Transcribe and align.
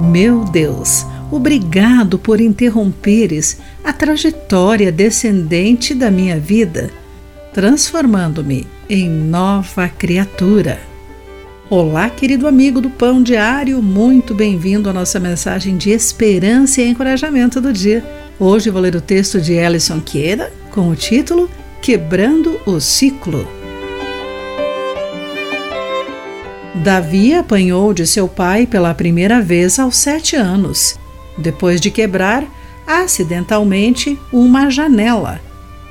Meu 0.00 0.44
Deus, 0.44 1.04
obrigado 1.30 2.18
por 2.18 2.40
interromperes 2.40 3.58
a 3.84 3.92
trajetória 3.92 4.90
descendente 4.90 5.94
da 5.94 6.10
minha 6.10 6.40
vida, 6.40 6.90
transformando-me 7.52 8.66
em 8.88 9.10
nova 9.10 9.88
criatura. 9.88 10.80
Olá, 11.68 12.08
querido 12.08 12.48
amigo 12.48 12.80
do 12.80 12.88
Pão 12.88 13.22
Diário, 13.22 13.82
muito 13.82 14.34
bem-vindo 14.34 14.88
à 14.88 14.92
nossa 14.92 15.20
mensagem 15.20 15.76
de 15.76 15.90
esperança 15.90 16.80
e 16.80 16.88
encorajamento 16.88 17.60
do 17.60 17.70
dia. 17.70 18.02
Hoje 18.38 18.70
vou 18.70 18.80
ler 18.80 18.96
o 18.96 19.02
texto 19.02 19.38
de 19.38 19.52
Ellison 19.52 20.00
Queira 20.00 20.50
com 20.70 20.88
o 20.88 20.96
título 20.96 21.48
Quebrando 21.82 22.58
o 22.64 22.80
Ciclo. 22.80 23.59
Davi 26.74 27.34
apanhou 27.34 27.92
de 27.92 28.06
seu 28.06 28.28
pai 28.28 28.66
pela 28.66 28.94
primeira 28.94 29.40
vez 29.40 29.78
aos 29.78 29.96
sete 29.96 30.36
anos, 30.36 30.98
depois 31.36 31.80
de 31.80 31.90
quebrar 31.90 32.44
acidentalmente 32.86 34.18
uma 34.32 34.70
janela, 34.70 35.40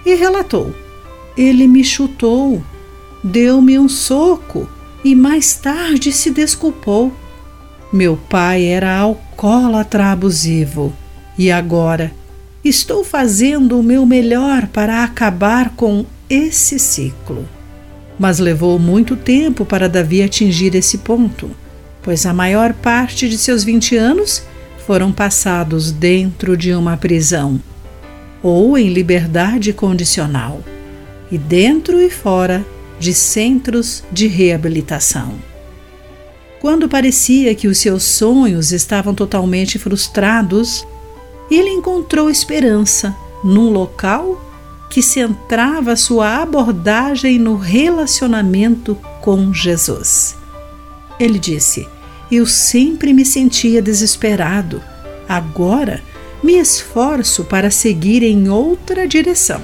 e 0.05 0.16
relatou: 0.16 0.73
Ele 1.38 1.67
me 1.67 1.84
chutou, 1.84 2.63
deu-me 3.22 3.77
um 3.77 3.89
soco 3.89 4.70
e 5.03 5.13
mais 5.16 5.55
tarde 5.55 6.12
se 6.13 6.31
desculpou. 6.31 7.11
Meu 7.91 8.16
pai 8.16 8.66
era 8.66 8.98
alcoólatra 8.98 10.11
abusivo 10.11 10.94
e 11.38 11.52
agora 11.52 12.11
estou 12.64 13.03
fazendo 13.03 13.80
o 13.80 13.84
meu 13.84 14.05
melhor 14.05 14.67
para 14.67 15.03
acabar 15.03 15.72
com 15.75 16.05
esse 16.30 16.80
ciclo. 16.80 17.48
Mas 18.20 18.38
levou 18.38 18.78
muito 18.78 19.16
tempo 19.16 19.66
para 19.66 19.90
Davi 19.90 20.22
atingir 20.22 20.76
esse 20.76 21.00
ponto, 21.00 21.50
pois 22.04 22.26
a 22.26 22.34
maior 22.34 22.73
parte 22.73 23.30
de 23.30 23.38
seus 23.38 23.64
20 23.64 23.95
anos 23.95 24.44
foram 24.86 25.12
passados 25.12 25.92
dentro 25.92 26.58
de 26.58 26.73
uma 26.73 26.98
prisão 26.98 27.59
ou 28.42 28.78
em 28.78 28.89
liberdade 28.89 29.73
condicional, 29.73 30.61
e 31.31 31.38
dentro 31.38 32.02
e 32.02 32.09
fora 32.09 32.66
de 33.00 33.14
centros 33.14 34.03
de 34.11 34.28
reabilitação. 34.28 35.33
Quando 36.59 36.89
parecia 36.89 37.56
que 37.56 37.67
os 37.67 37.78
seus 37.78 38.04
sonhos 38.04 38.72
estavam 38.72 39.14
totalmente 39.14 39.80
frustrados, 39.80 40.86
ele 41.50 41.70
encontrou 41.70 42.30
esperança 42.30 43.16
num 43.44 43.70
local 43.70 44.48
que 44.90 45.02
centrava 45.04 45.95
sua 45.95 46.42
abordagem 46.42 47.38
no 47.38 47.56
relacionamento 47.56 48.95
com 49.22 49.54
Jesus. 49.54 50.36
Ele 51.20 51.38
disse: 51.38 51.88
Eu 52.32 52.45
sempre 52.45 53.14
me 53.14 53.23
sentia 53.23 53.82
desesperado. 53.82 54.82
Agora 55.28 56.02
me 56.44 56.58
esforço 56.58 57.44
para 57.44 57.70
seguir 57.70 58.23
em 58.23 58.50
outra 58.50 59.08
direção. 59.08 59.62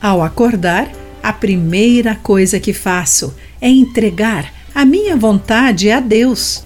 Ao 0.00 0.22
acordar, 0.22 0.90
a 1.22 1.32
primeira 1.32 2.16
coisa 2.16 2.58
que 2.58 2.72
faço 2.72 3.32
é 3.60 3.68
entregar 3.68 4.52
a 4.74 4.84
minha 4.84 5.16
vontade 5.16 5.90
a 5.90 6.00
Deus. 6.00 6.64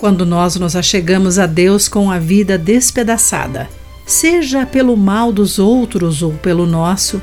Quando 0.00 0.26
nós 0.26 0.56
nos 0.56 0.76
achegamos 0.76 1.38
a 1.38 1.46
Deus 1.46 1.88
com 1.88 2.10
a 2.10 2.18
vida 2.18 2.58
despedaçada, 2.58 3.70
seja 4.06 4.66
pelo 4.66 4.96
mal 4.96 5.32
dos 5.32 5.58
outros 5.58 6.22
ou 6.22 6.32
pelo 6.32 6.66
nosso, 6.66 7.22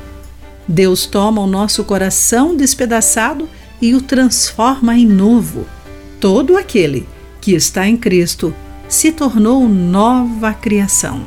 Deus 0.66 1.06
toma 1.06 1.40
o 1.40 1.46
nosso 1.46 1.84
coração 1.84 2.56
despedaçado 2.56 3.48
e 3.80 3.94
o 3.94 4.00
transforma 4.00 4.96
em 4.96 5.06
novo. 5.06 5.66
Todo 6.20 6.56
aquele 6.56 7.06
que 7.40 7.52
está 7.52 7.88
em 7.88 7.96
Cristo 7.96 8.54
se 8.88 9.10
tornou 9.10 9.68
nova 9.68 10.54
criação 10.54 11.24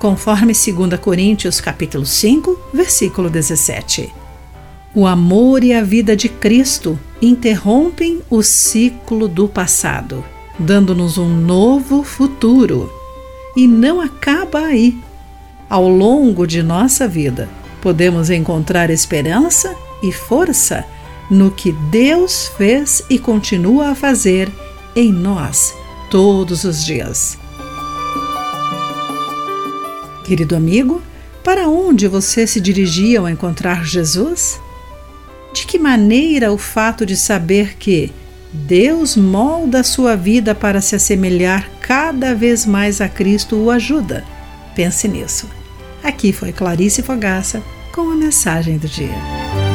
conforme 0.00 0.54
2 0.54 0.98
Coríntios 0.98 1.60
capítulo 1.60 2.06
5, 2.06 2.58
versículo 2.72 3.28
17. 3.28 4.10
O 4.94 5.06
amor 5.06 5.62
e 5.62 5.74
a 5.74 5.82
vida 5.82 6.16
de 6.16 6.26
Cristo 6.26 6.98
interrompem 7.20 8.22
o 8.30 8.42
ciclo 8.42 9.28
do 9.28 9.46
passado, 9.46 10.24
dando-nos 10.58 11.18
um 11.18 11.28
novo 11.28 12.02
futuro. 12.02 12.90
E 13.56 13.66
não 13.66 14.00
acaba 14.00 14.60
aí. 14.60 14.98
Ao 15.68 15.88
longo 15.88 16.46
de 16.46 16.62
nossa 16.62 17.06
vida, 17.06 17.48
podemos 17.80 18.30
encontrar 18.30 18.90
esperança 18.90 19.74
e 20.02 20.12
força 20.12 20.84
no 21.30 21.50
que 21.50 21.72
Deus 21.72 22.48
fez 22.56 23.02
e 23.08 23.18
continua 23.18 23.90
a 23.90 23.94
fazer 23.94 24.50
em 24.96 25.12
nós 25.12 25.74
todos 26.10 26.64
os 26.64 26.84
dias. 26.84 27.38
Querido 30.24 30.56
amigo, 30.56 31.00
para 31.44 31.68
onde 31.68 32.06
você 32.06 32.46
se 32.46 32.60
dirigia 32.60 33.20
ao 33.20 33.28
encontrar 33.28 33.84
Jesus? 33.84 34.60
De 35.52 35.66
que 35.66 35.78
maneira 35.78 36.52
o 36.52 36.58
fato 36.58 37.06
de 37.06 37.16
saber 37.16 37.76
que 37.76 38.12
Deus 38.52 39.16
molda 39.16 39.80
a 39.80 39.84
sua 39.84 40.16
vida 40.16 40.54
para 40.54 40.80
se 40.80 40.96
assemelhar 40.96 41.70
cada 41.80 42.34
vez 42.34 42.66
mais 42.66 43.00
a 43.00 43.08
Cristo 43.08 43.56
o 43.56 43.70
ajuda? 43.70 44.24
Pense 44.74 45.06
nisso. 45.06 45.48
Aqui 46.02 46.32
foi 46.32 46.52
Clarice 46.52 47.02
Fogaça 47.02 47.62
com 47.92 48.10
a 48.10 48.16
mensagem 48.16 48.78
do 48.78 48.88
dia. 48.88 49.69